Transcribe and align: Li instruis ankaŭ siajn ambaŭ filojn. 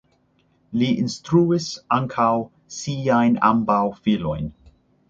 Li 0.81 0.87
instruis 1.01 1.67
ankaŭ 1.99 2.31
siajn 2.79 3.39
ambaŭ 3.53 3.81
filojn. 4.09 4.55